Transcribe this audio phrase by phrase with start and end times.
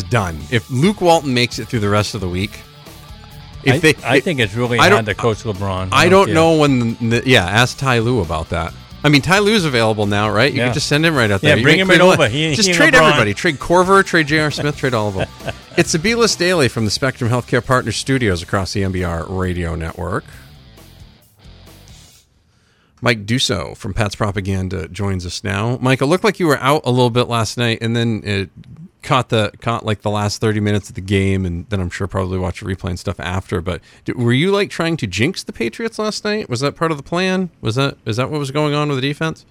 [0.00, 0.40] done.
[0.50, 2.60] If Luke Walton makes it through the rest of the week,
[3.62, 5.90] if I, they, I think it's really I hard don't- to coach LeBron.
[5.92, 6.34] I don't care.
[6.34, 6.94] know when.
[7.10, 8.72] The, yeah, ask Ty Lue about that.
[9.04, 10.50] I mean, Ty Lue's available now, right?
[10.50, 10.66] You Yeah.
[10.68, 11.58] can just send him right out Yeah, there.
[11.58, 12.26] You bring him right over.
[12.28, 13.34] He- just he trade everybody.
[13.34, 14.50] Trade Korver, trade J.R.
[14.50, 15.28] Smith, trade all of them.
[15.76, 20.22] It's the B-list daily from the Spectrum Healthcare Partners studios across the MBR radio network.
[23.00, 25.78] Mike Dussault from Pat's Propaganda joins us now.
[25.80, 28.50] Mike, it looked like you were out a little bit last night, and then it
[29.02, 32.06] caught the caught like the last thirty minutes of the game, and then I'm sure
[32.06, 33.60] probably watched the replay and stuff after.
[33.60, 36.48] But d- were you like trying to jinx the Patriots last night?
[36.48, 37.50] Was that part of the plan?
[37.60, 39.44] Was that is that what was going on with the defense?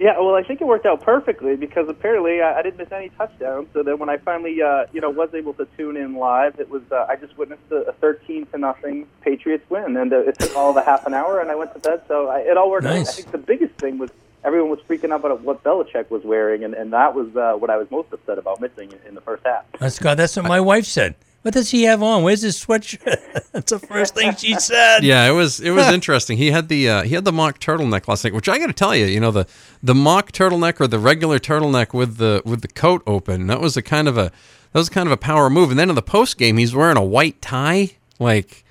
[0.00, 3.08] Yeah, well, I think it worked out perfectly because apparently I, I didn't miss any
[3.08, 3.66] touchdowns.
[3.72, 6.70] So then when I finally, uh, you know, was able to tune in live, it
[6.70, 10.38] was uh, I just witnessed a, a 13 to nothing Patriots win, and uh, it
[10.38, 12.02] took all of a half an hour, and I went to bed.
[12.06, 12.86] So I, it all worked.
[12.86, 12.94] out.
[12.94, 13.08] Nice.
[13.08, 14.10] I think the biggest thing was
[14.48, 17.68] everyone was freaking out about what Belichick was wearing, and, and that was uh, what
[17.70, 19.64] I was most upset about missing in, in the first half.
[19.78, 20.16] That's God.
[20.16, 21.14] That's what my wife said.
[21.42, 22.22] What does he have on?
[22.24, 23.50] Where's his sweatshirt?
[23.52, 25.04] That's the first thing she said.
[25.04, 26.38] Yeah, it was it was interesting.
[26.38, 28.72] He had the uh, he had the mock turtleneck last night, which I got to
[28.72, 29.46] tell you, you know the
[29.82, 33.46] the mock turtleneck or the regular turtleneck with the with the coat open.
[33.46, 34.32] That was a kind of a
[34.72, 35.70] that was kind of a power move.
[35.70, 38.64] And then in the post game, he's wearing a white tie, like.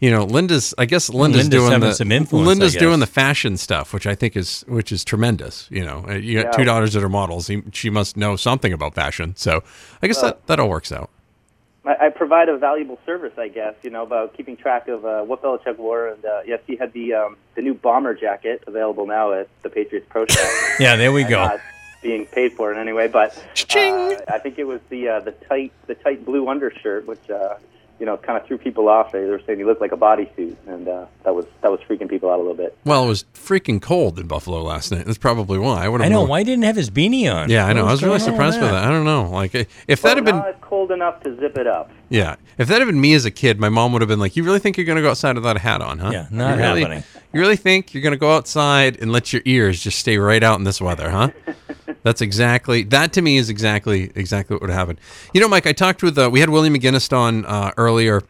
[0.00, 0.74] You know, Linda's.
[0.78, 4.14] I guess Linda's, Linda's doing the some influence, Linda's doing the fashion stuff, which I
[4.14, 5.66] think is which is tremendous.
[5.70, 6.56] You know, Uh, you got Yeah.
[6.58, 7.50] two daughters that are models.
[7.72, 9.34] She must know something about fashion.
[9.36, 9.62] So
[10.02, 11.10] I guess that that all works out.
[11.84, 15.22] I, I provide a valuable service, I guess, you know, about keeping track of uh,
[15.22, 16.08] what Belichick wore.
[16.08, 19.70] And uh, yes, he had the um, the new bomber jacket available now at the
[19.70, 20.48] Patriots Pro Shop.
[20.78, 21.44] Yeah, there we go.
[21.44, 21.60] not
[22.02, 23.08] being paid for it anyway.
[23.08, 23.36] But
[23.74, 27.56] uh, I think it was the uh, the tight the tight blue undershirt, which uh,
[28.00, 29.12] you know kind of threw people off.
[29.12, 32.08] They were saying he looked like a bodysuit, and uh, that was that was freaking
[32.08, 32.76] people out a little bit.
[32.84, 35.04] Well, it was freaking cold in Buffalo last night.
[35.06, 35.84] That's probably why.
[35.84, 36.20] I would I know.
[36.20, 37.50] known- Why didn't have his beanie on?
[37.50, 37.82] Yeah, I know.
[37.84, 38.84] What I was really surprised by that.
[38.84, 39.30] I don't know.
[39.30, 39.54] Like,
[39.88, 41.90] if that had been, now cold enough to zip it up.
[42.08, 44.36] yeah, if that had been me as a kid, my mom would have been like,
[44.36, 46.10] "You really think you're going to go outside without a hat on, huh?
[46.12, 47.04] Yeah, not you really, happening.
[47.32, 50.42] You really think you're going to go outside and let your ears just stay right
[50.42, 51.30] out in this weather, huh?"
[52.08, 54.98] That's exactly that to me is exactly exactly what would happen.
[55.34, 58.22] You know, Mike, I talked with uh, we had William McGinest on uh, earlier.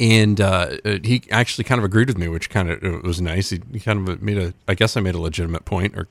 [0.00, 3.50] And uh, he actually kind of agreed with me, which kind of was nice.
[3.50, 6.06] He, he kind of made a, I guess I made a legitimate point or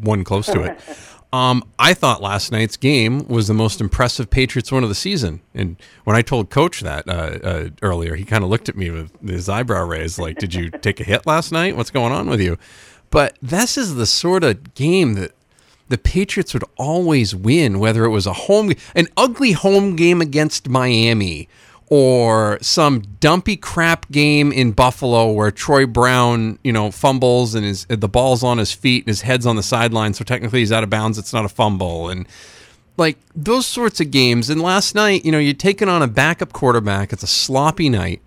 [0.00, 0.80] one close to it.
[1.32, 5.40] Um, I thought last night's game was the most impressive Patriots win of the season.
[5.52, 5.74] And
[6.04, 9.10] when I told Coach that uh, uh, earlier, he kind of looked at me with
[9.20, 11.76] his eyebrow raised, like, "Did you take a hit last night?
[11.76, 12.56] What's going on with you?"
[13.10, 15.32] But this is the sort of game that
[15.88, 20.68] the Patriots would always win, whether it was a home, an ugly home game against
[20.68, 21.48] Miami,
[21.88, 27.84] or some dumpy crap game in Buffalo where Troy Brown, you know, fumbles and his
[27.86, 30.82] the ball's on his feet and his head's on the sideline, so technically he's out
[30.82, 31.18] of bounds.
[31.18, 32.26] It's not a fumble, and
[32.96, 34.48] like those sorts of games.
[34.48, 37.12] And last night, you know, you're taking on a backup quarterback.
[37.12, 38.22] It's a sloppy night.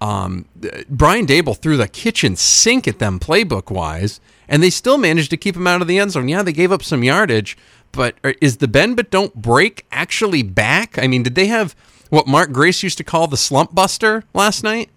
[0.00, 0.46] Um,
[0.88, 5.36] Brian Daboll threw the kitchen sink at them playbook wise, and they still managed to
[5.36, 6.28] keep him out of the end zone.
[6.28, 7.56] Yeah, they gave up some yardage,
[7.92, 10.98] but uh, is the bend but don't break actually back?
[10.98, 11.74] I mean, did they have
[12.08, 14.90] what Mark Grace used to call the slump buster last night?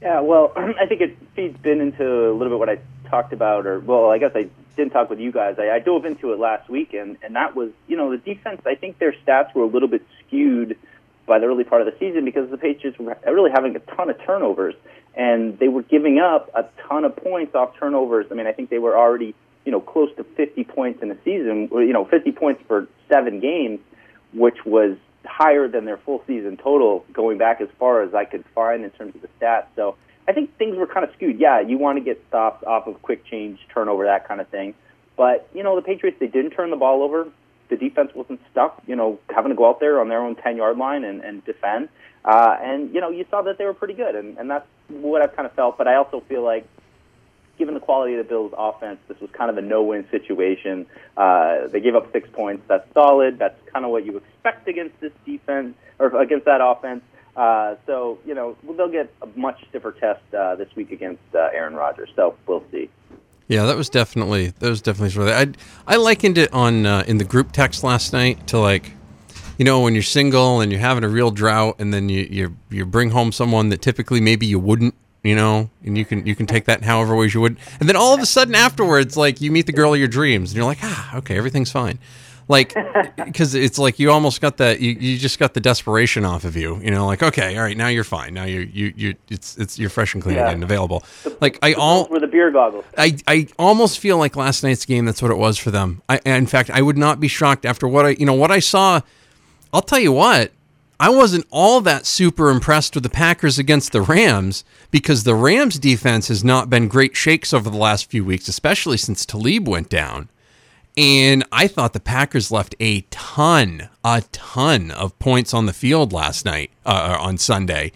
[0.00, 2.78] Yeah, well, I think it feeds in into a little bit what I
[3.10, 5.56] talked about, or well, I guess I didn't talk with you guys.
[5.58, 8.62] I, I dove into it last week, and and that was, you know, the defense.
[8.64, 10.78] I think their stats were a little bit skewed
[11.28, 14.10] by the early part of the season because the Patriots were really having a ton
[14.10, 14.74] of turnovers,
[15.14, 18.26] and they were giving up a ton of points off turnovers.
[18.30, 19.34] I mean, I think they were already,
[19.64, 21.68] you know, close to 50 points in the season.
[21.70, 23.80] You know, 50 points for seven games,
[24.32, 28.44] which was higher than their full season total going back as far as I could
[28.54, 29.66] find in terms of the stats.
[29.76, 29.96] So
[30.26, 31.38] I think things were kind of skewed.
[31.38, 34.74] Yeah, you want to get stops off of quick change, turnover, that kind of thing.
[35.16, 37.28] But, you know, the Patriots, they didn't turn the ball over.
[37.68, 40.56] The defense wasn't stuck, you know, having to go out there on their own 10
[40.56, 41.88] yard line and, and defend.
[42.24, 44.14] Uh, and, you know, you saw that they were pretty good.
[44.14, 45.78] And, and that's what I've kind of felt.
[45.78, 46.66] But I also feel like
[47.58, 50.86] given the quality of the Bills' offense, this was kind of a no-win situation.
[51.16, 52.62] Uh, they gave up six points.
[52.68, 53.38] That's solid.
[53.38, 57.02] That's kind of what you expect against this defense or against that offense.
[57.36, 61.48] Uh, so you know they'll get a much stiffer test uh, this week against uh,
[61.52, 62.10] Aaron Rodgers.
[62.16, 62.90] So we'll see.
[63.48, 65.34] Yeah, that was definitely that was definitely sort of.
[65.34, 68.92] I I likened it on uh, in the group text last night to like,
[69.56, 72.56] you know, when you're single and you're having a real drought, and then you you
[72.70, 76.36] you bring home someone that typically maybe you wouldn't, you know, and you can you
[76.36, 79.16] can take that in however ways you would, and then all of a sudden afterwards,
[79.16, 81.98] like you meet the girl of your dreams, and you're like, ah, okay, everything's fine.
[82.48, 82.74] Like,
[83.16, 86.56] because it's like you almost got that you, you just got the desperation off of
[86.56, 89.56] you, you know, like okay, all right, now you're fine, now you you you it's
[89.58, 90.50] it's you're fresh and clean Yeah.
[90.50, 91.04] and available.
[91.40, 92.84] Like I all were the beer goggles.
[92.96, 96.02] I, I almost feel like last night's game that's what it was for them.
[96.08, 98.60] I in fact I would not be shocked after what I you know what I
[98.60, 99.00] saw
[99.72, 100.50] I'll tell you what,
[100.98, 105.78] I wasn't all that super impressed with the Packers against the Rams because the Rams
[105.78, 109.90] defense has not been great shakes over the last few weeks, especially since Talib went
[109.90, 110.30] down.
[110.98, 116.12] And I thought the Packers left a ton, a ton of points on the field
[116.12, 117.92] last night, uh, on Sunday.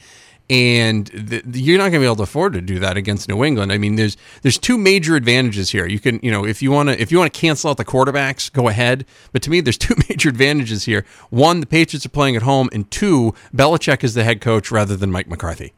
[0.49, 3.43] And the, you're not going to be able to afford to do that against New
[3.43, 3.73] England.
[3.73, 5.85] I mean, there's there's two major advantages here.
[5.85, 7.85] You can, you know, if you want to if you want to cancel out the
[7.85, 9.05] quarterbacks, go ahead.
[9.33, 11.05] But to me, there's two major advantages here.
[11.31, 14.95] One, the Patriots are playing at home, and two, Belichick is the head coach rather
[14.95, 15.73] than Mike McCarthy.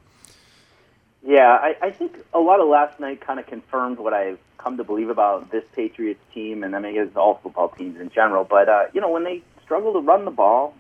[1.27, 4.79] Yeah, I, I think a lot of last night kind of confirmed what I've come
[4.79, 8.45] to believe about this Patriots team, and I mean, it's all football teams in general.
[8.45, 10.75] But uh, you know, when they struggle to run the ball,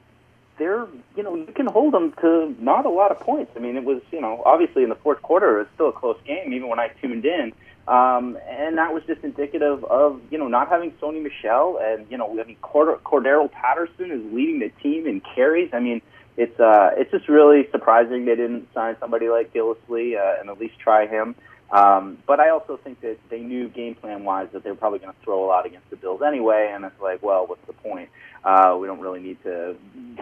[0.59, 0.87] they're
[1.17, 3.53] you know you can hold them to not a lot of points.
[3.55, 5.93] I mean, it was you know obviously in the fourth quarter it was still a
[5.93, 7.53] close game, even when I tuned in.
[7.87, 12.17] Um, and that was just indicative of you know not having Sony Michel and you
[12.17, 15.71] know I mean Cord- Cordarrelle Patterson is leading the team in carries.
[15.75, 16.01] I mean
[16.37, 20.59] it's uh it's just really surprising they didn't sign somebody like Gillislee uh, and at
[20.59, 21.35] least try him.
[21.75, 25.01] Um, but I also think that they knew game plan wise that they were probably
[25.01, 27.73] going to throw a lot against the Bills anyway, and it's like, well, what's the
[27.73, 28.11] point?
[28.45, 29.75] Uh, we don't really need to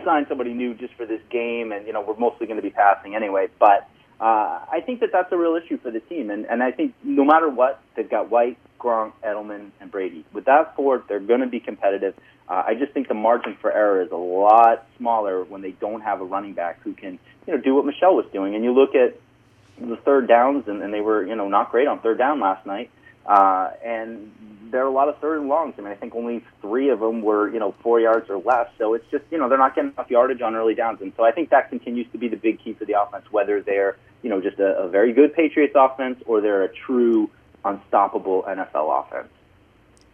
[0.02, 2.70] sign somebody new just for this game, and you know we're mostly going to be
[2.70, 3.48] passing anyway.
[3.58, 3.86] But
[4.18, 6.94] uh, I think that that's a real issue for the team, and and I think
[7.02, 10.24] no matter what, they've got White, Gronk, Edelman, and Brady.
[10.32, 12.14] With that four, they're going to be competitive.
[12.48, 16.00] Uh, I just think the margin for error is a lot smaller when they don't
[16.00, 18.54] have a running back who can you know do what Michel was doing.
[18.54, 19.20] And you look at
[19.88, 22.66] the third downs, and, and they were you know not great on third down last
[22.66, 22.90] night.
[23.26, 24.32] Uh, and
[24.70, 25.74] there are a lot of third and longs.
[25.78, 28.68] I mean, I think only three of them were you know four yards or less.
[28.78, 31.24] So it's just you know they're not getting enough yardage on early downs, and so
[31.24, 34.30] I think that continues to be the big key for the offense, whether they're you
[34.30, 37.30] know just a, a very good Patriots offense or they're a true
[37.64, 39.28] unstoppable NFL offense.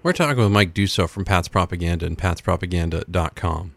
[0.03, 3.73] We're talking with Mike Dussault from Pat's Propaganda and patspropaganda.com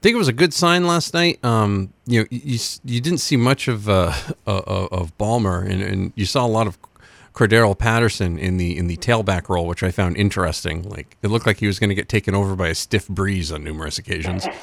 [0.00, 1.44] think it was a good sign last night.
[1.44, 4.12] Um, you know, you you didn't see much of uh,
[4.46, 6.78] of Barner, and, and you saw a lot of
[7.34, 10.88] Cordarrelle Patterson in the in the tailback role, which I found interesting.
[10.88, 13.52] Like it looked like he was going to get taken over by a stiff breeze
[13.52, 14.46] on numerous occasions.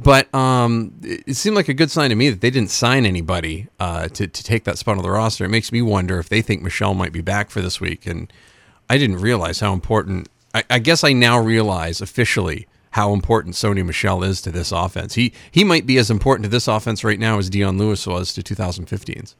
[0.00, 3.66] But um, it seemed like a good sign to me that they didn't sign anybody
[3.80, 5.44] uh, to to take that spot on the roster.
[5.44, 8.06] It makes me wonder if they think Michel might be back for this week.
[8.06, 8.32] And
[8.88, 10.28] I didn't realize how important.
[10.54, 15.14] I, I guess I now realize officially how important Sony Michel is to this offense.
[15.14, 18.32] He he might be as important to this offense right now as Dion Lewis was
[18.34, 19.34] to 2015's.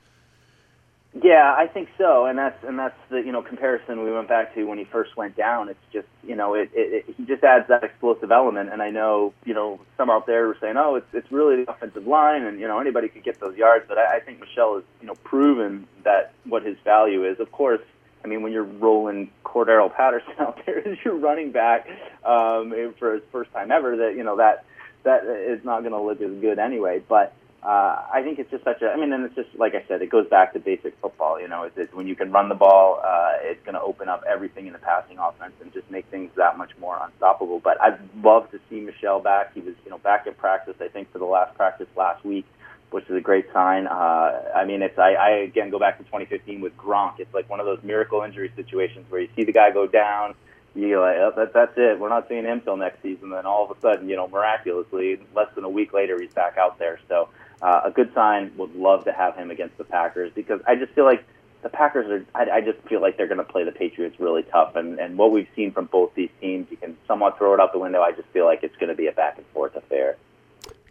[1.22, 4.54] Yeah, I think so, and that's and that's the you know comparison we went back
[4.54, 5.68] to when he first went down.
[5.68, 8.90] It's just you know it, it, it he just adds that explosive element, and I
[8.90, 12.44] know you know some out there were saying, oh, it's it's really the offensive line,
[12.44, 15.06] and you know anybody could get those yards, but I, I think Michel has you
[15.06, 17.40] know proven that what his value is.
[17.40, 17.82] Of course,
[18.24, 21.88] I mean, when you're rolling Cordarrelle Patterson out there as your running back
[22.24, 24.64] um, for his first time ever, that you know that
[25.04, 27.02] that is not going to look as good anyway.
[27.08, 28.90] But uh, I think it's just such a.
[28.90, 31.40] I mean, and it's just like I said, it goes back to basic football.
[31.40, 34.08] You know, it's, it's when you can run the ball, uh, it's going to open
[34.08, 37.60] up everything in the passing offense and just make things that much more unstoppable.
[37.60, 39.54] But I'd love to see Michel back.
[39.54, 40.76] He was, you know, back in practice.
[40.80, 42.46] I think for the last practice last week
[42.90, 43.86] which is a great sign.
[43.86, 47.18] Uh, I mean, it's I, I again go back to 2015 with Gronk.
[47.18, 50.34] It's like one of those miracle injury situations where you see the guy go down,
[50.74, 51.98] you're like, oh, that, that's it.
[51.98, 53.30] We're not seeing him till next season.
[53.30, 56.56] Then all of a sudden, you know, miraculously, less than a week later, he's back
[56.56, 57.00] out there.
[57.08, 57.28] So
[57.62, 58.52] uh, a good sign.
[58.56, 61.24] Would love to have him against the Packers because I just feel like
[61.62, 62.40] the Packers are.
[62.40, 65.18] I, I just feel like they're going to play the Patriots really tough, and and
[65.18, 68.00] what we've seen from both these teams, you can somewhat throw it out the window.
[68.00, 70.16] I just feel like it's going to be a back and forth affair.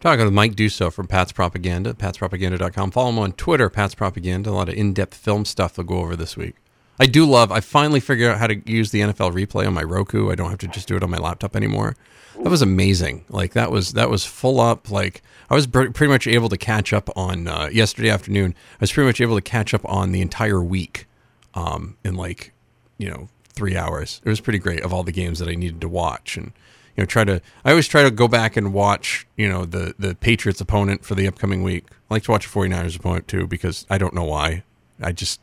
[0.00, 2.92] Talking with Mike Dussault from Pat's Propaganda, patspropaganda.com.
[2.92, 4.50] Follow him on Twitter, Pat's Propaganda.
[4.50, 6.54] A lot of in depth film stuff to go over this week.
[7.00, 9.82] I do love, I finally figured out how to use the NFL replay on my
[9.82, 10.30] Roku.
[10.30, 11.96] I don't have to just do it on my laptop anymore.
[12.40, 13.24] That was amazing.
[13.28, 14.88] Like, that was, that was full up.
[14.88, 18.92] Like, I was pretty much able to catch up on, uh, yesterday afternoon, I was
[18.92, 21.06] pretty much able to catch up on the entire week
[21.54, 22.52] um, in like,
[22.98, 24.20] you know, three hours.
[24.24, 26.36] It was pretty great of all the games that I needed to watch.
[26.36, 26.52] And,
[26.98, 29.94] you know try to I always try to go back and watch you know the
[30.00, 31.84] the Patriots opponent for the upcoming week.
[32.10, 34.64] I like to watch a 49ers opponent too because I don't know why.
[35.00, 35.40] I just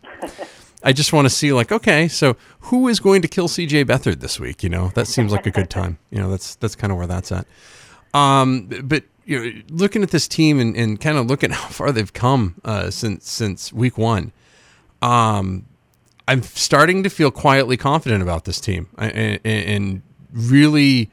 [0.83, 4.19] I just want to see like okay, so who is going to kill CJ Beathard
[4.19, 4.89] this week, you know?
[4.95, 5.97] That seems like a good time.
[6.11, 7.47] You know, that's that's kind of where that's at.
[8.13, 11.93] Um but you know, looking at this team and, and kind of looking how far
[11.93, 14.33] they've come uh, since since week 1.
[15.01, 15.67] Um
[16.27, 20.01] I'm starting to feel quietly confident about this team and, and
[20.33, 21.09] really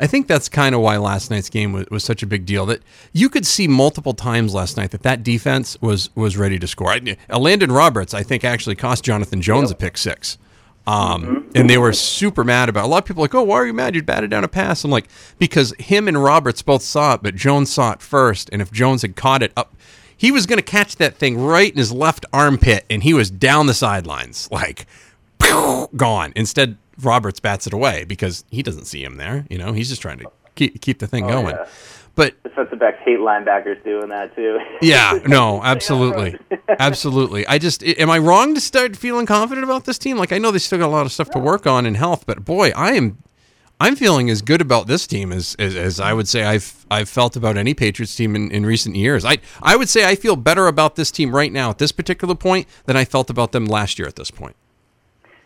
[0.00, 2.66] I think that's kind of why last night's game was, was, such a big deal.
[2.66, 6.66] That you could see multiple times last night that that defense was was ready to
[6.66, 6.92] score.
[6.92, 9.78] I, Landon Roberts, I think, actually cost Jonathan Jones yep.
[9.78, 10.38] a pick six.
[10.86, 12.84] Um, and they were super mad about.
[12.84, 12.86] It.
[12.86, 13.94] A lot of people are like, "Oh, why are you mad?
[13.94, 17.34] You batted down a pass." I'm like, because him and Roberts both saw it, but
[17.34, 19.76] Jones saw it first, and if Jones had caught it up,
[20.16, 23.30] he was going to catch that thing right in his left armpit, and he was
[23.30, 24.86] down the sidelines, like
[25.96, 26.32] gone.
[26.34, 29.46] Instead, Roberts bats it away because he doesn't see him there.
[29.50, 31.54] You know, he's just trying to keep keep the thing Oh, going.
[31.56, 31.66] yeah.
[32.14, 34.58] But Defensive backs hate linebackers doing that too.
[34.82, 36.36] yeah, no, absolutely,
[36.78, 37.46] absolutely.
[37.46, 40.16] I just am I wrong to start feeling confident about this team?
[40.18, 42.24] Like I know they still got a lot of stuff to work on in health,
[42.26, 43.18] but boy, I am.
[43.80, 47.08] I'm feeling as good about this team as, as, as I would say I've I've
[47.08, 49.24] felt about any Patriots team in, in recent years.
[49.24, 52.34] I I would say I feel better about this team right now at this particular
[52.34, 54.56] point than I felt about them last year at this point.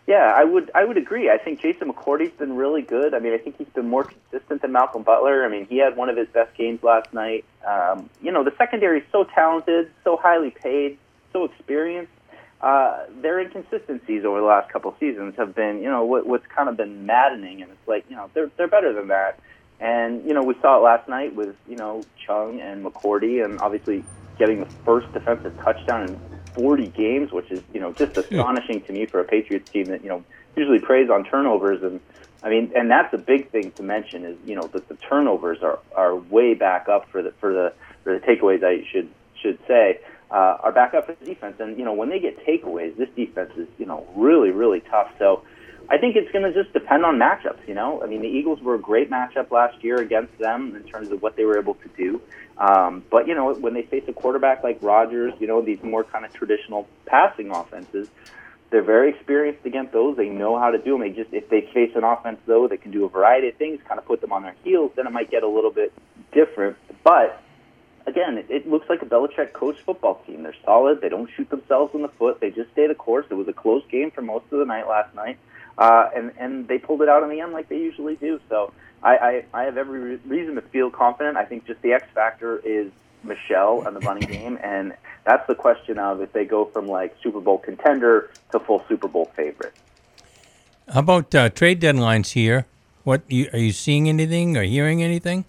[0.05, 1.29] Yeah, I would I would agree.
[1.29, 3.13] I think Jason McCourty's been really good.
[3.13, 5.45] I mean, I think he's been more consistent than Malcolm Butler.
[5.45, 7.45] I mean, he had one of his best games last night.
[7.65, 10.97] Um, you know, the secondary is so talented, so highly paid,
[11.31, 12.11] so experienced.
[12.59, 16.67] Uh, their inconsistencies over the last couple seasons have been, you know, what, what's kind
[16.67, 17.61] of been maddening.
[17.61, 19.39] And it's like, you know, they're they're better than that.
[19.79, 23.59] And you know, we saw it last night with you know Chung and McCourty, and
[23.59, 24.03] obviously
[24.37, 26.19] getting the first defensive touchdown in
[26.55, 30.03] 40 games, which is you know just astonishing to me for a Patriots team that
[30.03, 30.23] you know
[30.55, 31.81] usually preys on turnovers.
[31.83, 31.99] And
[32.41, 35.59] I mean, and that's a big thing to mention is you know that the turnovers
[35.61, 38.63] are are way back up for the for the for the takeaways.
[38.63, 39.09] I should
[39.41, 39.99] should say.
[40.31, 43.09] Uh, are back up for the defense, and you know when they get takeaways, this
[43.15, 45.11] defense is you know really really tough.
[45.19, 45.43] So
[45.89, 47.67] I think it's going to just depend on matchups.
[47.67, 50.83] You know, I mean, the Eagles were a great matchup last year against them in
[50.83, 52.21] terms of what they were able to do.
[52.57, 56.03] Um, but you know, when they face a quarterback like Rodgers, you know, these more
[56.03, 58.07] kind of traditional passing offenses,
[58.69, 60.17] they're very experienced against those.
[60.17, 61.01] They know how to do them.
[61.01, 63.79] They just if they face an offense though that can do a variety of things,
[63.87, 65.93] kind of put them on their heels, then it might get a little bit
[66.31, 66.77] different.
[67.03, 67.41] But
[68.07, 70.43] again, it, it looks like a Belichick coach football team.
[70.43, 71.01] They're solid.
[71.01, 72.39] They don't shoot themselves in the foot.
[72.39, 73.25] They just stay the course.
[73.29, 75.37] It was a close game for most of the night last night,
[75.77, 78.39] uh, and and they pulled it out in the end like they usually do.
[78.49, 79.17] So I
[79.53, 81.37] I, I have every re- reason to feel confident.
[81.37, 82.91] I think just the X factor is
[83.23, 84.93] Michel and the running game, and
[85.25, 89.07] that's the question of if they go from like Super Bowl contender to full Super
[89.07, 89.73] Bowl favorite.
[90.91, 92.65] How about uh, trade deadlines here?
[93.03, 95.45] What you, are you seeing anything or hearing anything?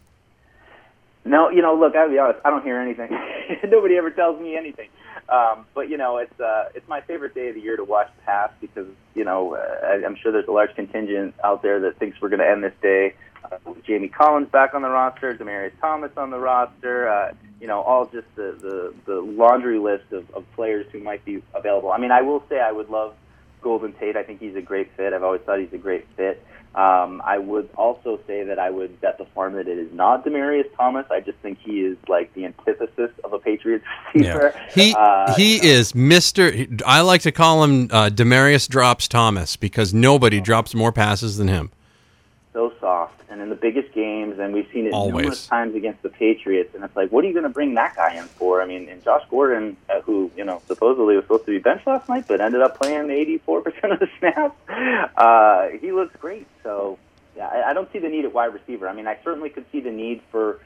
[1.25, 3.11] No, you know, look, I'll be honest, I don't hear anything.
[3.65, 4.89] Nobody ever tells me anything.
[5.29, 8.11] Um, but you know, it's uh, it's my favorite day of the year to watch
[8.27, 11.99] pass because you know uh, I- I'm sure there's a large contingent out there that
[11.99, 13.15] thinks we're going to end this day
[13.51, 17.09] uh, Jamie Collins back on the roster, Demaryius Thomas on the roster.
[17.09, 21.25] Uh, you know, all just the, the the laundry list of, of players who might
[21.25, 21.91] be available.
[21.93, 23.15] I mean, I will say I would love
[23.63, 24.17] Golden Tate.
[24.17, 25.13] I think he's a great fit.
[25.13, 26.45] I've always thought he's a great fit.
[26.75, 30.25] Um, I would also say that I would bet the farm that it is not
[30.25, 31.07] Demaryius Thomas.
[31.09, 34.55] I just think he is like the antithesis of a Patriots receiver.
[34.75, 36.53] He Uh, he you know, is Mister.
[36.85, 41.49] I like to call him uh, Demaryius drops Thomas because nobody drops more passes than
[41.49, 41.71] him.
[42.55, 45.13] So soft and in the biggest games, and we've seen it Always.
[45.13, 46.75] numerous times against the Patriots.
[46.75, 48.63] And it's like, what are you going to bring that guy in for?
[48.63, 51.87] I mean, and Josh Gordon, uh, who you know supposedly was supposed to be benched
[51.87, 54.57] last night, but ended up playing 84 percent of the snaps.
[55.17, 56.47] Uh, he looks great.
[56.63, 56.99] So
[57.37, 58.89] yeah, I, I don't see the need at wide receiver.
[58.89, 60.61] I mean, I certainly could see the need for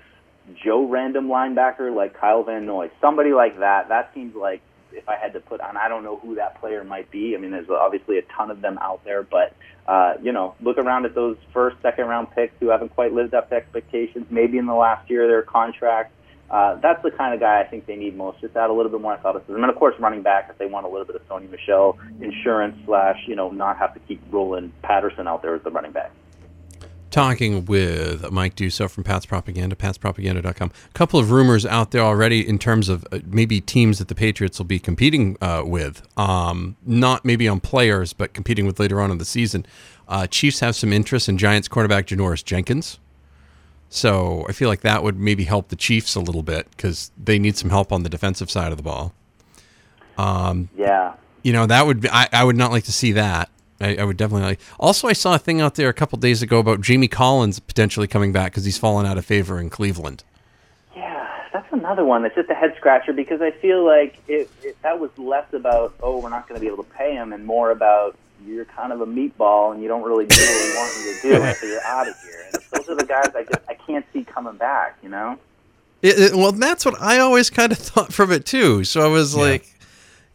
[0.54, 3.88] Joe random linebacker like Kyle Van Noy, somebody like that.
[3.88, 4.60] That seems like
[5.08, 7.34] I had to put on, I don't know who that player might be.
[7.34, 9.54] I mean, there's obviously a ton of them out there, but
[9.86, 13.32] uh, you know, look around at those first, second round picks who haven't quite lived
[13.32, 14.26] up to expectations.
[14.30, 16.12] Maybe in the last year of their contract.
[16.50, 18.40] Uh, that's the kind of guy I think they need most.
[18.40, 20.86] Just add a little bit more athleticism, and of course, running back if they want
[20.86, 24.72] a little bit of Sony Michel insurance slash, you know, not have to keep rolling
[24.82, 26.10] Patterson out there as the running back.
[27.10, 30.70] Talking with Mike Dussault from Pat's Propaganda, patspropaganda.com.
[30.90, 34.14] A couple of rumors out there already in terms of uh, maybe teams that the
[34.14, 36.06] Patriots will be competing uh, with.
[36.18, 39.64] Um, not maybe on players, but competing with later on in the season.
[40.06, 42.98] Uh, Chiefs have some interest in Giants quarterback Janoris Jenkins.
[43.88, 47.38] So I feel like that would maybe help the Chiefs a little bit because they
[47.38, 49.14] need some help on the defensive side of the ball.
[50.76, 53.48] Yeah, You know, that would be, I, I would not like to see that.
[53.80, 54.60] I, I would definitely like.
[54.80, 58.06] Also, I saw a thing out there a couple days ago about Jamie Collins potentially
[58.08, 60.24] coming back because he's fallen out of favor in Cleveland.
[60.96, 64.76] Yeah, that's another one that's just a head scratcher because I feel like it, it
[64.82, 67.44] that was less about oh we're not going to be able to pay him and
[67.46, 68.16] more about
[68.46, 71.22] you're kind of a meatball and you don't really do what we want you to
[71.44, 72.46] do, so you're out of here.
[72.52, 74.96] And those are the guys I just I can't see coming back.
[75.02, 75.38] You know?
[76.02, 78.82] It, it- well, that's what I always kind of thought from it too.
[78.84, 79.68] So I was like,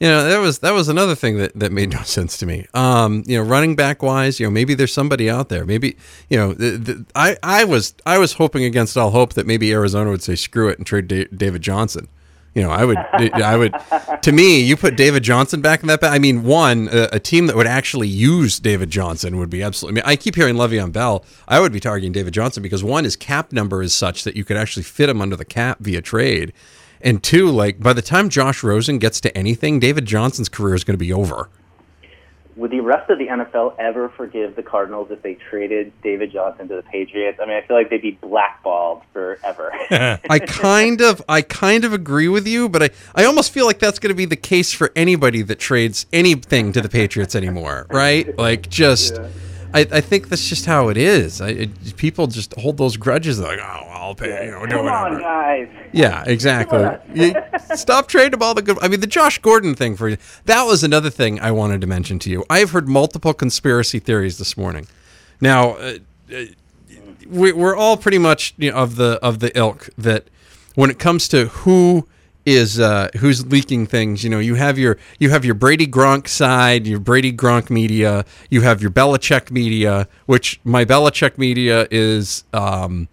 [0.03, 2.67] you know, that was that was another thing that, that made no sense to me.
[2.73, 5.65] Um, you know, running back wise, you know, maybe there's somebody out there.
[5.65, 5.95] Maybe
[6.29, 9.71] you know, the, the, I I was I was hoping against all hope that maybe
[9.71, 12.09] Arizona would say screw it and trade da- David Johnson
[12.53, 13.73] You know, I would, I would.
[14.23, 16.03] To me, you put David Johnson back in that.
[16.03, 20.01] I mean, one, a, a, team that would actually use David Johnson would be absolutely.
[20.01, 21.23] I mean, I keep hearing Le'Veon Bell.
[21.47, 24.43] I would be targeting David Johnson because one, his cap number is such that you
[24.43, 26.51] could actually fit him under the cap via trade,
[27.03, 30.83] and two, like by the time Josh Rosen gets to anything, David Johnson's career is
[30.83, 31.49] going to be over
[32.55, 36.67] would the rest of the NFL ever forgive the Cardinals if they traded David Johnson
[36.67, 37.39] to the Patriots?
[37.41, 39.71] I mean, I feel like they'd be blackballed forever.
[40.29, 43.79] I kind of, I kind of agree with you, but I, I almost feel like
[43.79, 47.87] that's going to be the case for anybody that trades anything to the Patriots anymore,
[47.89, 48.37] right?
[48.37, 49.15] Like, just.
[49.15, 49.29] Yeah.
[49.73, 51.41] I, I think that's just how it is.
[51.41, 53.39] I, it, people just hold those grudges.
[53.39, 54.45] Like, oh, I'll pay.
[54.45, 55.67] You know, do Come on, guys.
[55.91, 56.85] Yeah, exactly.
[57.13, 57.35] you,
[57.75, 58.77] stop trading all the good.
[58.81, 60.17] I mean, the Josh Gordon thing for you.
[60.45, 62.45] That was another thing I wanted to mention to you.
[62.49, 64.87] I have heard multiple conspiracy theories this morning.
[65.41, 65.97] Now, uh,
[66.33, 66.43] uh
[67.27, 70.27] we, we're all pretty much you know, of the of the ilk that
[70.75, 72.07] when it comes to who
[72.45, 74.23] is uh, who's leaking things.
[74.23, 78.25] You know, you have your you have your Brady Gronk side, your Brady Gronk media.
[78.49, 83.07] You have your Belichick media, which my Belichick media is um,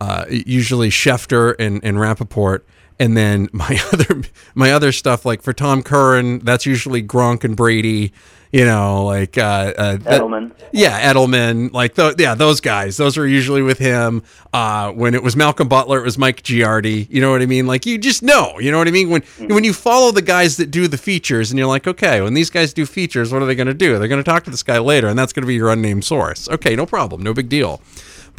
[0.00, 2.66] uh, usually Schefter and and Rapoport.
[3.00, 4.22] And then my other
[4.54, 8.12] my other stuff, like for Tom Curran, that's usually Gronk and Brady
[8.52, 10.52] you know, like uh, uh, Edelman.
[10.72, 11.72] yeah, Edelman.
[11.72, 12.96] Like, th- yeah, those guys.
[12.96, 14.24] Those are usually with him.
[14.52, 17.06] Uh, when it was Malcolm Butler, it was Mike Giardi.
[17.10, 17.68] You know what I mean?
[17.68, 18.58] Like, you just know.
[18.58, 19.08] You know what I mean?
[19.08, 19.54] When mm-hmm.
[19.54, 22.50] when you follow the guys that do the features, and you're like, okay, when these
[22.50, 23.98] guys do features, what are they going to do?
[23.98, 26.04] They're going to talk to this guy later, and that's going to be your unnamed
[26.04, 26.48] source.
[26.48, 27.80] Okay, no problem, no big deal.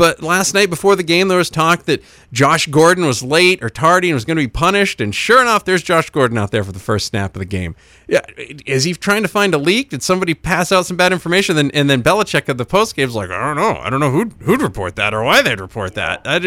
[0.01, 2.03] But last night before the game, there was talk that
[2.33, 4.99] Josh Gordon was late or tardy and was going to be punished.
[4.99, 7.75] And sure enough, there's Josh Gordon out there for the first snap of the game.
[8.07, 8.21] Yeah,
[8.65, 9.91] is he trying to find a leak?
[9.91, 11.55] Did somebody pass out some bad information?
[11.55, 13.99] And, and then Belichick at the post game is like, I don't know, I don't
[13.99, 16.21] know who'd, who'd report that or why they'd report that.
[16.25, 16.37] I,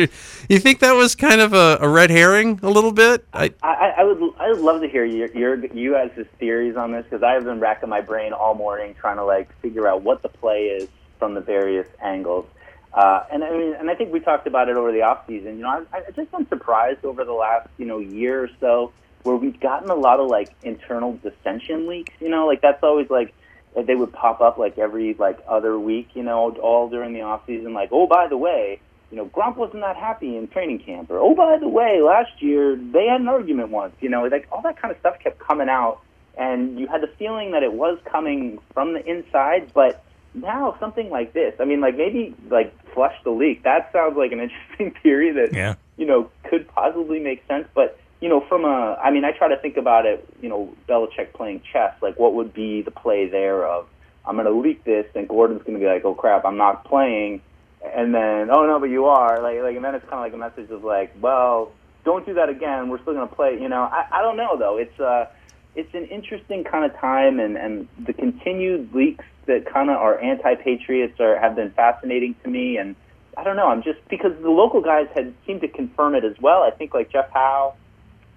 [0.48, 3.24] you think that was kind of a, a red herring a little bit?
[3.32, 6.90] I, I, I, would I would love to hear your, your you guys' theories on
[6.90, 10.22] this because I've been racking my brain all morning trying to like figure out what
[10.22, 10.88] the play is
[11.20, 12.46] from the various angles.
[12.94, 15.56] Uh, and I mean, and I think we talked about it over the off season.
[15.56, 18.92] You know, I, I just been surprised over the last you know year or so
[19.24, 22.14] where we've gotten a lot of like internal dissension leaks.
[22.20, 23.34] You know, like that's always like
[23.74, 26.10] they would pop up like every like other week.
[26.14, 27.74] You know, all during the off season.
[27.74, 28.80] Like, oh, by the way,
[29.10, 32.40] you know, Gronk wasn't that happy in training camp, or oh, by the way, last
[32.40, 33.96] year they had an argument once.
[34.00, 36.00] You know, like all that kind of stuff kept coming out,
[36.38, 40.04] and you had the feeling that it was coming from the inside, but
[40.34, 41.54] now something like this.
[41.60, 43.64] I mean, like maybe like flush the leak.
[43.64, 45.74] That sounds like an interesting theory that yeah.
[45.96, 47.66] you know could possibly make sense.
[47.74, 50.26] But you know, from a, I mean, I try to think about it.
[50.40, 51.94] You know, Belichick playing chess.
[52.00, 53.86] Like, what would be the play there of
[54.24, 56.84] I'm going to leak this, and Gordon's going to be like, oh crap, I'm not
[56.84, 57.42] playing,
[57.84, 59.42] and then oh no, but you are.
[59.42, 61.72] Like, like, and then it's kind of like a message of like, well,
[62.04, 62.88] don't do that again.
[62.88, 63.58] We're still going to play.
[63.60, 64.78] You know, I, I don't know though.
[64.78, 65.26] It's uh,
[65.74, 70.20] it's an interesting kind of time, and and the continued leaks that kind of are
[70.20, 72.96] anti-patriots are have been fascinating to me, and
[73.36, 73.68] I don't know.
[73.68, 76.62] I'm just because the local guys had seemed to confirm it as well.
[76.62, 77.74] I think like Jeff Howe,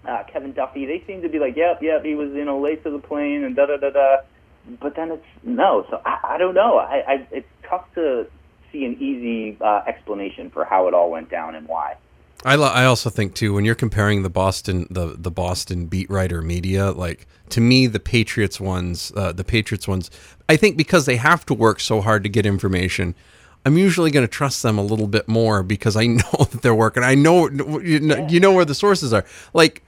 [0.08, 2.84] uh, Kevin Duffy, they seem to be like, yep, yep, he was you know late
[2.84, 4.17] to the plane and da da da da.
[4.82, 5.86] But then it's no.
[5.89, 6.78] So I, I don't know.
[6.78, 8.28] I, I it's tough to
[8.72, 11.96] see an easy uh, explanation for how it all went down and why.
[12.48, 16.10] I, lo- I also think too when you're comparing the Boston the the Boston beat
[16.10, 20.10] writer media like to me the Patriots ones uh, the Patriots ones
[20.48, 23.16] I think because they have to work so hard to get information
[23.66, 26.74] I'm usually going to trust them a little bit more because I know that they're
[26.74, 27.04] working.
[27.04, 29.26] I know you know, you know where the sources are.
[29.54, 29.84] Like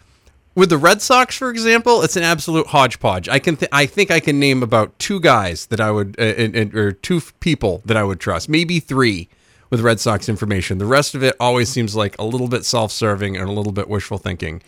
[0.53, 3.29] with the Red Sox for example it's an absolute hodgepodge.
[3.29, 6.77] I can th- I think I can name about two guys that I would uh,
[6.77, 9.29] or two people that I would trust maybe three
[9.69, 10.77] with Red Sox information.
[10.77, 13.87] The rest of it always seems like a little bit self-serving and a little bit
[13.87, 14.61] wishful thinking.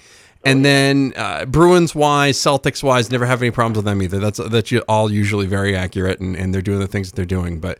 [0.43, 4.19] And then uh, Bruins wise, Celtics wise, never have any problems with them either.
[4.19, 7.59] That's that's all usually very accurate, and, and they're doing the things that they're doing.
[7.59, 7.77] But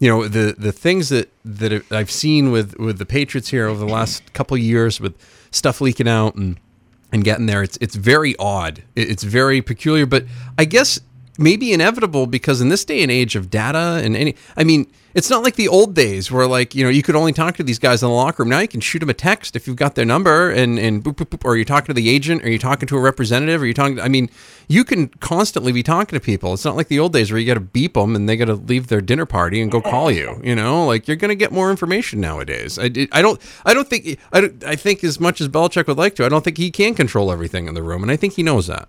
[0.00, 3.78] you know the the things that that I've seen with with the Patriots here over
[3.78, 5.14] the last couple years with
[5.50, 6.58] stuff leaking out and
[7.10, 8.82] and getting there, it's it's very odd.
[8.96, 10.24] It's very peculiar, but
[10.58, 11.00] I guess
[11.38, 15.30] maybe inevitable because in this day and age of data and any, I mean, it's
[15.30, 17.78] not like the old days where like you know you could only talk to these
[17.78, 18.50] guys in the locker room.
[18.50, 21.14] Now you can shoot them a text if you've got their number and and boop
[21.14, 21.44] boop boop.
[21.44, 24.00] Or you're talking to the agent, or you're talking to a representative, or you're talking.
[24.00, 24.28] I mean,
[24.66, 26.52] you can constantly be talking to people.
[26.52, 28.46] It's not like the old days where you got to beep them and they got
[28.46, 30.40] to leave their dinner party and go call you.
[30.42, 32.78] You know, like you're going to get more information nowadays.
[32.78, 35.98] I, I don't I don't think I don't, I think as much as Belichick would
[35.98, 38.34] like to, I don't think he can control everything in the room, and I think
[38.34, 38.88] he knows that.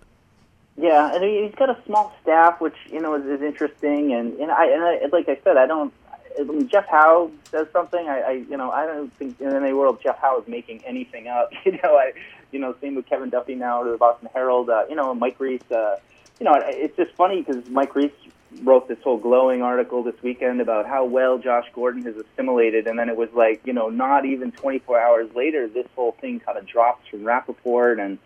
[0.78, 4.50] Yeah, and he's got a small staff, which you know is, is interesting, and and
[4.50, 5.92] I and I, like I said, I don't.
[6.38, 10.00] when Jeff Howe says something, I, I you know I don't think in any world
[10.02, 11.50] Jeff Howe is making anything up.
[11.64, 12.12] You know, I
[12.52, 14.68] you know same with Kevin Duffy now to the Boston Herald.
[14.68, 15.62] Uh, you know, Mike Reiss.
[15.70, 15.96] Uh,
[16.38, 18.12] you know, it's just funny because Mike Reiss
[18.62, 22.98] wrote this whole glowing article this weekend about how well Josh Gordon has assimilated, and
[22.98, 26.58] then it was like, you know, not even 24 hours later, this whole thing kind
[26.58, 28.18] of drops from Rapoport, and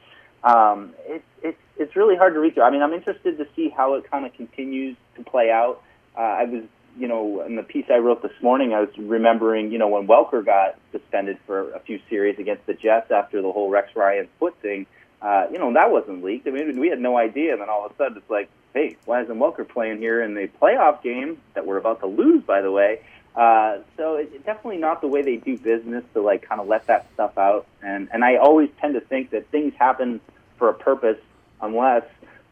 [0.44, 2.64] um, it's it's it's really hard to read through.
[2.64, 5.82] I mean, I'm interested to see how it kind of continues to play out.
[6.16, 6.64] Uh, I was,
[6.98, 10.06] you know, in the piece I wrote this morning, I was remembering, you know, when
[10.06, 14.28] Welker got suspended for a few series against the Jets after the whole Rex Ryan
[14.38, 14.86] foot thing.
[15.22, 16.46] Uh, you know, that wasn't leaked.
[16.48, 18.96] I mean, we had no idea, and then all of a sudden it's like, hey,
[19.04, 22.62] why isn't Welker playing here in the playoff game that we're about to lose, by
[22.62, 23.00] the way?
[23.34, 26.86] Uh, so it's definitely not the way they do business to like kind of let
[26.88, 27.66] that stuff out.
[27.80, 30.20] And and I always tend to think that things happen
[30.58, 31.18] for a purpose,
[31.62, 32.04] unless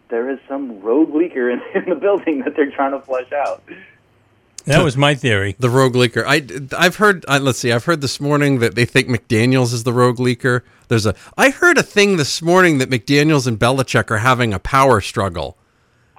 [0.09, 3.63] there is some rogue leaker in, in the building that they're trying to flush out.
[4.65, 5.57] That was my theory.
[5.59, 6.25] The rogue leaker.
[6.27, 7.25] I, I've heard.
[7.27, 7.73] Uh, let's see.
[7.73, 10.61] I've heard this morning that they think McDaniels is the rogue leaker.
[10.89, 11.15] There's a.
[11.39, 15.57] I heard a thing this morning that McDaniels and Belichick are having a power struggle,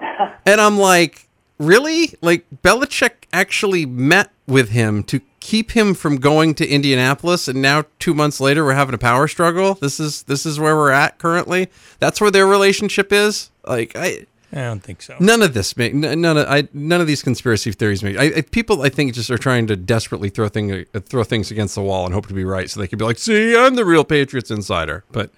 [0.46, 2.14] and I'm like, really?
[2.22, 7.84] Like Belichick actually met with him to keep him from going to Indianapolis, and now
[7.98, 9.74] two months later we're having a power struggle.
[9.74, 11.68] This is this is where we're at currently.
[11.98, 13.50] That's where their relationship is.
[13.66, 14.26] Like I.
[14.52, 15.14] I don't think so.
[15.20, 18.18] None of this make none of I none of these conspiracy theories make.
[18.18, 21.76] I, I, people I think just are trying to desperately throw thing throw things against
[21.76, 23.84] the wall and hope to be right, so they could be like, "See, I'm the
[23.84, 25.30] real Patriots insider." But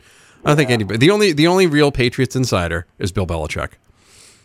[0.46, 0.96] I don't think anybody.
[0.96, 3.72] The only the only real Patriots insider is Bill Belichick.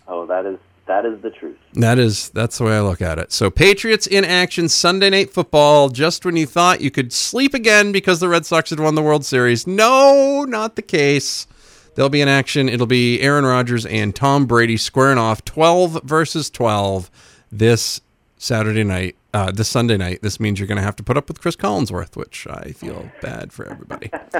[0.05, 1.57] Oh, that is that is the truth.
[1.73, 3.31] That is that's the way I look at it.
[3.31, 5.89] So Patriots in action Sunday night football.
[5.89, 9.01] Just when you thought you could sleep again because the Red Sox had won the
[9.01, 11.47] World Series, no, not the case.
[11.95, 12.69] They'll be in action.
[12.69, 17.09] It'll be Aaron Rodgers and Tom Brady squaring off 12 versus 12
[17.51, 18.01] this
[18.37, 20.21] Saturday night, uh, this Sunday night.
[20.21, 23.09] This means you're going to have to put up with Chris Collinsworth, which I feel
[23.21, 24.11] bad for everybody.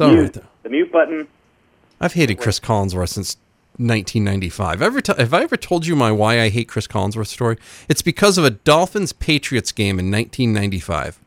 [0.00, 0.36] All right.
[0.62, 1.28] The mute button.
[2.00, 3.36] I've hated Chris Collinsworth since
[3.78, 4.82] 1995.
[4.82, 7.56] Ever t- have I ever told you my why I hate Chris Collinsworth story?
[7.88, 11.18] It's because of a Dolphins Patriots game in 1995.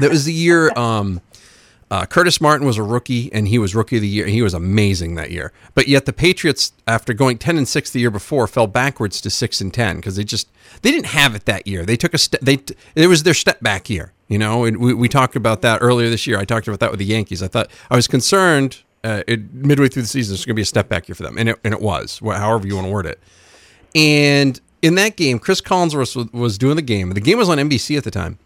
[0.00, 1.20] That was the year um,
[1.92, 4.24] uh, Curtis Martin was a rookie, and he was rookie of the year.
[4.24, 5.52] He was amazing that year.
[5.74, 9.28] But yet the Patriots, after going 10 and six the year before, fell backwards to
[9.28, 10.48] six and 10 because they just
[10.80, 11.84] they didn't have it that year.
[11.84, 12.40] They took a step.
[12.40, 12.60] They
[12.94, 14.14] it was their step back year.
[14.26, 16.38] You know, and we, we talked about that earlier this year.
[16.38, 17.42] I talked about that with the Yankees.
[17.42, 20.62] I thought I was concerned uh, it, midway through the season, it's going to be
[20.62, 22.92] a step back year for them, and it, and it was, however you want to
[22.92, 23.20] word it.
[23.94, 27.10] And in that game, Chris Collinsworth was, was doing the game.
[27.10, 28.38] The game was on NBC at the time,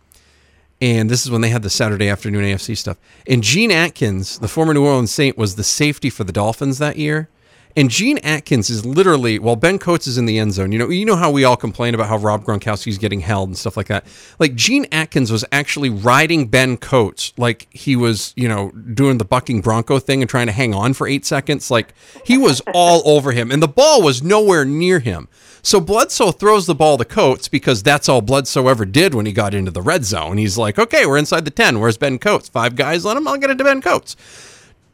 [0.81, 2.99] and this is when they had the Saturday afternoon AFC stuff.
[3.27, 6.97] And Gene Atkins, the former New Orleans Saint, was the safety for the Dolphins that
[6.97, 7.29] year.
[7.77, 10.73] And Gene Atkins is literally while Ben Coates is in the end zone.
[10.73, 13.59] You know, you know how we all complain about how Rob Gronkowski's getting held and
[13.59, 14.07] stuff like that.
[14.39, 19.27] Like Gene Atkins was actually riding Ben Coates like he was, you know, doing the
[19.27, 21.71] bucking Bronco thing and trying to hang on for eight seconds.
[21.71, 21.93] Like
[22.25, 25.29] he was all over him, and the ball was nowhere near him.
[25.61, 29.33] So Bledsoe throws the ball to Coates because that's all Bledsoe ever did when he
[29.33, 30.39] got into the red zone.
[30.39, 31.79] He's like, okay, we're inside the ten.
[31.79, 32.49] Where's Ben Coates?
[32.49, 33.29] Five guys on him.
[33.29, 34.17] I'll get it to Ben Coates.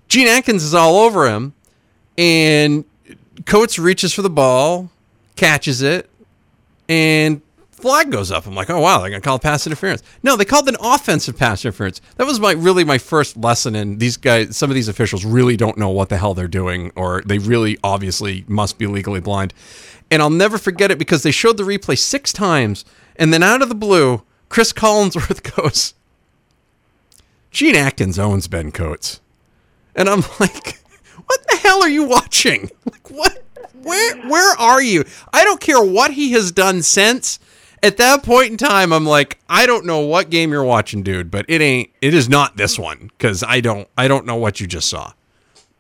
[0.09, 1.55] Gene Atkins is all over him
[2.17, 2.85] and
[3.47, 4.91] Coates reaches for the ball,
[5.37, 6.09] catches it,
[6.89, 7.43] and
[7.83, 8.47] flag goes up.
[8.47, 10.03] I'm like, oh wow, they're gonna call pass interference.
[10.23, 12.01] No, they called an offensive pass interference.
[12.17, 13.75] That was my really my first lesson.
[13.75, 16.93] And these guys, some of these officials really don't know what the hell they're doing,
[16.95, 19.53] or they really obviously must be legally blind.
[20.11, 22.85] And I'll never forget it because they showed the replay six times,
[23.17, 25.95] and then out of the blue, Chris Collinsworth goes,
[27.51, 29.21] Gene Atkins owns Ben Coates,
[29.95, 30.82] and I'm like
[31.33, 32.71] what the hell are you watching?
[32.85, 33.45] Like what?
[33.83, 35.05] Where where are you?
[35.33, 37.39] I don't care what he has done since.
[37.83, 41.31] At that point in time, I'm like, I don't know what game you're watching, dude,
[41.33, 41.91] but it ain't.
[42.01, 43.89] It is not this one because I don't.
[43.99, 45.13] I don't know what you just saw.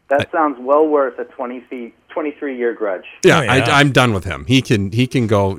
[0.08, 3.04] That sounds well worth a 20 feet, 23 year grudge.
[3.24, 3.52] Yeah, Oh, yeah.
[3.52, 4.44] I, I'm done with him.
[4.46, 4.90] He can.
[4.90, 5.58] He can go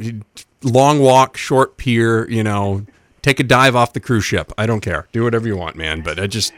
[0.63, 2.29] long walk, short pier.
[2.29, 2.85] You know,
[3.21, 4.51] take a dive off the cruise ship.
[4.57, 5.07] I don't care.
[5.13, 6.01] Do whatever you want, man.
[6.01, 6.51] But I just.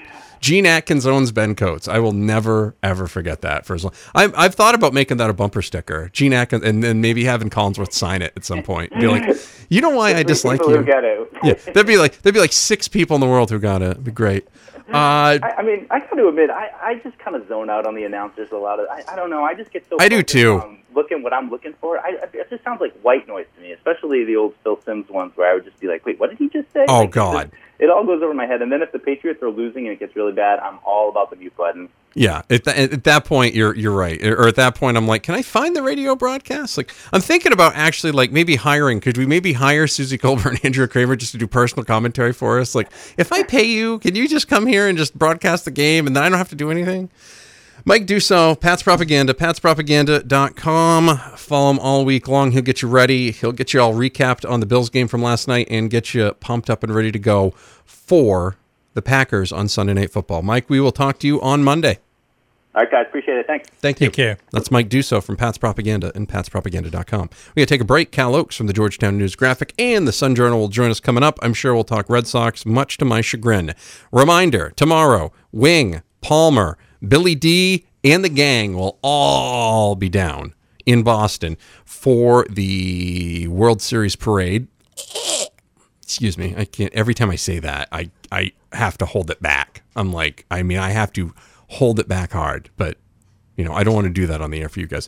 [0.46, 1.88] Gene Atkins owns Ben Coates.
[1.88, 3.94] I will never ever forget that for as long.
[4.14, 6.12] I've, I've thought about making that a bumper sticker.
[6.14, 8.92] Gene Atkins, and then maybe having Collinsworth sign it at some point.
[8.92, 9.24] Be like,
[9.70, 10.78] you know why I dislike you?
[10.78, 11.32] who get it.
[11.44, 13.90] Yeah, there'd be like there'd be like six people in the world who got it.
[13.90, 14.48] It'd be great.
[14.94, 17.88] Uh, I, I mean, I got to admit, I, I just kind of zone out
[17.88, 18.86] on the announcers a lot of.
[18.88, 19.44] I, I don't know.
[19.44, 19.98] I just get so.
[20.00, 20.62] I do too.
[20.62, 23.72] on Looking what I'm looking for, I, it just sounds like white noise to me.
[23.74, 26.40] Especially the old Phil Simms ones, where I would just be like, "Wait, what did
[26.40, 27.52] he just say?" Oh, Like, God.
[27.52, 29.92] just- It all goes over my head, and then if the Patriots are losing and
[29.94, 31.90] it gets really bad, I'm all about the mute button.
[32.18, 34.26] Yeah, at, th- at that point you're you're right.
[34.26, 36.78] Or at that point I'm like, can I find the radio broadcast?
[36.78, 39.02] Like I'm thinking about actually like maybe hiring.
[39.02, 42.58] Could we maybe hire Susie Colbert and Andrew Kramer just to do personal commentary for
[42.62, 42.74] us?
[42.74, 46.08] Like if I pay you, can you just come here and just broadcast the game
[46.08, 47.10] and then I don't have to do anything?
[47.84, 51.18] Mike Dussault, Pat's Propaganda, patspropaganda.com.
[51.38, 52.52] Follow him all week long.
[52.52, 53.32] He'll get you ready.
[53.32, 56.32] He'll get you all recapped on the Bills game from last night and get you
[56.40, 57.52] pumped up and ready to go
[57.86, 58.56] for
[58.94, 60.42] the Packers on Sunday Night Football.
[60.42, 62.00] Mike, we will talk to you on Monday.
[62.74, 63.06] All right, guys.
[63.08, 63.48] Appreciate it.
[63.48, 63.70] Thanks.
[63.70, 64.08] Thank you.
[64.08, 64.38] Take care.
[64.52, 67.30] That's Mike Dussault from Pat's Propaganda and patspropaganda.com.
[67.56, 68.12] We got to take a break.
[68.12, 71.24] Kalle Oakes from the Georgetown News Graphic and the Sun Journal will join us coming
[71.24, 71.40] up.
[71.42, 73.76] I'm sure we'll talk Red Sox, much to my chagrin.
[74.12, 76.78] Reminder tomorrow, Wing, Palmer,
[77.08, 80.54] Billy D, and the gang will all be down
[80.86, 84.68] in Boston for the World Series parade.
[86.02, 86.54] Excuse me.
[86.56, 86.94] I can't.
[86.94, 89.82] Every time I say that, I, I have to hold it back.
[89.96, 91.34] I'm like, I mean, I have to
[91.68, 92.98] hold it back hard, but
[93.56, 95.08] you know, I don't want to do that on the air for you guys.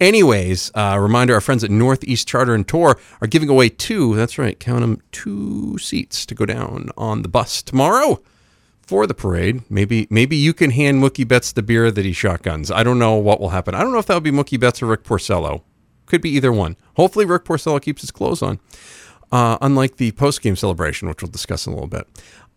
[0.00, 4.14] Anyways, uh, reminder: our friends at Northeast Charter and Tour are giving away two.
[4.14, 8.22] That's right, count them, two seats to go down on the bus tomorrow
[8.90, 9.62] for the parade.
[9.70, 12.72] Maybe, maybe you can hand Mookie Betts the beer that he shotguns.
[12.72, 13.72] I don't know what will happen.
[13.72, 15.62] I don't know if that would be Mookie Betts or Rick Porcello.
[16.06, 16.76] Could be either one.
[16.96, 18.58] Hopefully, Rick Porcello keeps his clothes on.
[19.30, 22.04] Uh, unlike the post game celebration, which we'll discuss in a little bit.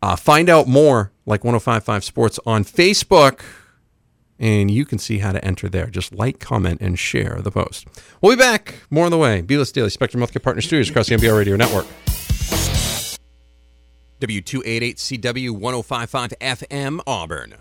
[0.02, 3.42] Uh, find out more, like 1055 Sports, on Facebook,
[4.40, 5.86] and you can see how to enter there.
[5.86, 7.86] Just like, comment, and share the post.
[8.24, 8.74] We'll be back.
[8.90, 9.44] More on the way.
[9.44, 11.86] Beatless Daily Spectrum Healthcare Partner Studios across the NBR Radio Network.
[14.24, 17.56] W288CW 1055 FM Auburn.